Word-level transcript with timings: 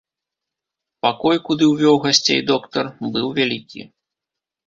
Пакой, 1.05 1.37
куды 1.49 1.63
ўвёў 1.73 1.95
гасцей 2.07 2.41
доктар, 2.51 2.85
быў 3.17 3.27
вялікі. 3.39 3.81